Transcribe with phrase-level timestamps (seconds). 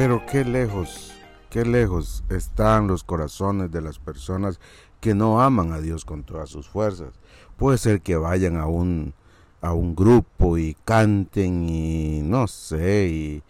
[0.00, 1.12] Pero qué lejos,
[1.50, 4.58] qué lejos están los corazones de las personas
[4.98, 7.20] que no aman a Dios con todas sus fuerzas.
[7.58, 9.12] Puede ser que vayan a un,
[9.60, 13.42] a un grupo y canten y no sé, y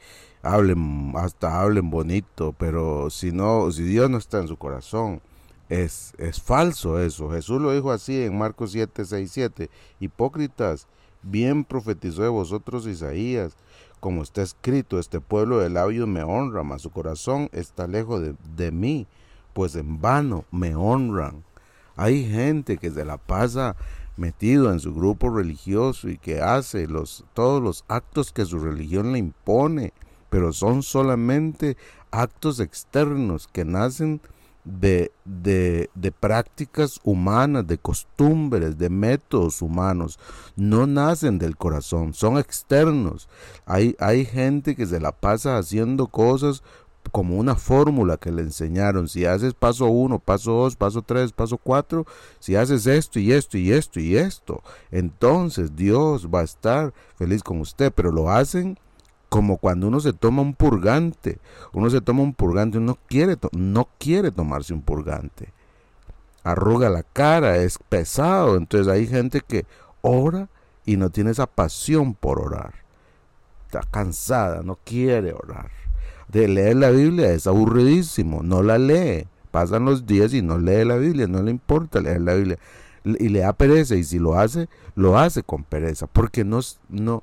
[0.42, 5.20] hablen, hasta hablen bonito, pero si no, si Dios no está en su corazón,
[5.70, 7.30] es, es falso eso.
[7.30, 9.70] Jesús lo dijo así en Marcos 7, 6, 7.
[10.00, 10.86] Hipócritas,
[11.22, 13.56] bien profetizó de vosotros Isaías
[14.00, 18.22] como está escrito, este pueblo de labios me honra, mas su corazón está lejos
[18.56, 19.06] de, mí,
[19.52, 21.44] pues en vano me honran.
[21.96, 23.76] Hay gente que se la pasa
[24.16, 29.12] metido en su grupo religioso y que hace los, todos los actos que su religión
[29.12, 29.92] le impone,
[30.30, 31.76] pero son solamente
[32.10, 34.20] actos externos que nacen
[34.64, 40.18] de, de, de, prácticas humanas, de costumbres, de métodos humanos.
[40.56, 43.28] No nacen del corazón, son externos.
[43.66, 46.62] Hay, hay gente que se la pasa haciendo cosas
[47.12, 49.08] como una fórmula que le enseñaron.
[49.08, 52.06] Si haces paso uno, paso dos, paso tres, paso cuatro,
[52.38, 57.42] si haces esto y esto y esto y esto, entonces Dios va a estar feliz
[57.42, 58.78] con usted, pero lo hacen
[59.30, 61.38] como cuando uno se toma un purgante.
[61.72, 65.52] Uno se toma un purgante, uno quiere no quiere tomarse un purgante.
[66.42, 68.56] Arruga la cara, es pesado.
[68.56, 69.64] Entonces hay gente que
[70.02, 70.48] ora
[70.84, 72.74] y no tiene esa pasión por orar.
[73.66, 75.70] Está cansada, no quiere orar.
[76.26, 79.28] De leer la Biblia es aburridísimo, no la lee.
[79.52, 82.58] Pasan los días y no lee la Biblia, no le importa leer la Biblia.
[83.04, 87.22] Y le da pereza y si lo hace, lo hace con pereza, porque no, no,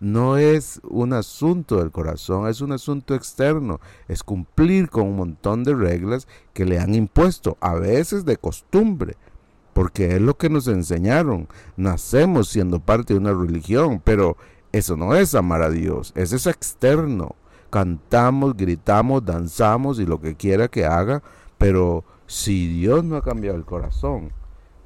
[0.00, 5.64] no es un asunto del corazón, es un asunto externo, es cumplir con un montón
[5.64, 9.16] de reglas que le han impuesto, a veces de costumbre,
[9.72, 11.48] porque es lo que nos enseñaron.
[11.76, 14.36] Nacemos siendo parte de una religión, pero
[14.72, 17.34] eso no es amar a Dios, eso es externo.
[17.70, 21.22] Cantamos, gritamos, danzamos y lo que quiera que haga,
[21.58, 24.32] pero si Dios no ha cambiado el corazón,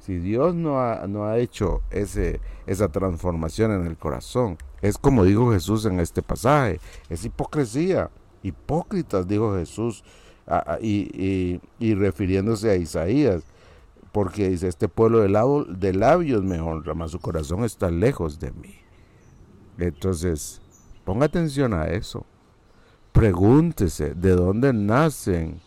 [0.01, 5.23] si Dios no ha, no ha hecho ese, esa transformación en el corazón, es como
[5.23, 6.79] dijo Jesús en este pasaje,
[7.09, 8.09] es hipocresía.
[8.43, 10.03] Hipócritas, dijo Jesús,
[10.81, 11.59] y,
[11.93, 13.43] refiriéndose a Isaías,
[14.11, 18.39] porque dice, este pueblo de, lado, de labios me honra, mas su corazón está lejos
[18.39, 18.75] de mí.
[19.77, 20.61] Entonces,
[21.05, 22.25] ponga atención a eso.
[23.11, 25.61] Pregúntese de dónde nacen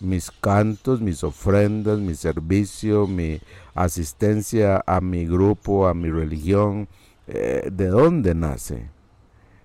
[0.00, 3.40] mis cantos, mis ofrendas, mi servicio, mi
[3.74, 6.88] asistencia a mi grupo, a mi religión,
[7.26, 8.88] eh, ¿de dónde nace?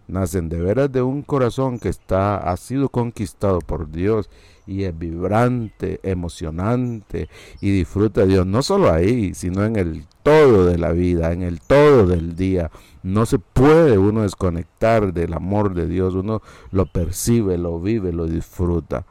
[0.08, 4.30] Nacen de veras de un corazón que está, ha sido conquistado por Dios
[4.68, 7.28] y es vibrante, emocionante
[7.60, 11.42] y disfruta de Dios, no solo ahí, sino en el todo de la vida, en
[11.42, 12.70] el todo del día.
[13.02, 16.42] No se puede uno desconectar del amor de Dios, uno
[16.72, 19.06] lo percibe, lo vive, lo disfruta.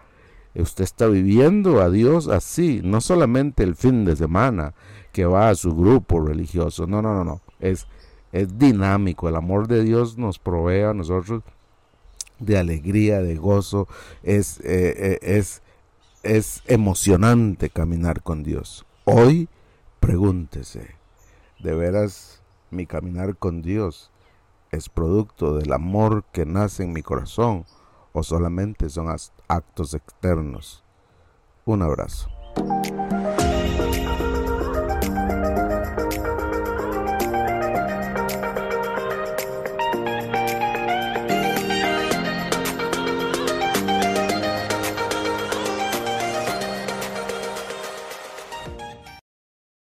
[0.55, 4.75] Usted está viviendo a Dios así, no solamente el fin de semana
[5.13, 7.87] que va a su grupo religioso, no, no, no, no, es
[8.35, 9.29] es dinámico.
[9.29, 11.45] El amor de Dios nos provee a nosotros
[12.41, 13.87] de alegría, de gozo.
[14.25, 15.63] Es, eh, eh, es,
[16.25, 18.85] es emocionante caminar con Dios.
[19.05, 19.49] Hoy
[20.01, 20.97] pregúntese,
[21.61, 24.11] ¿de veras mi caminar con Dios
[24.73, 27.65] es producto del amor que nace en mi corazón
[28.15, 29.15] o solamente son
[29.49, 30.83] actos externos?
[31.67, 32.31] Un abrazo.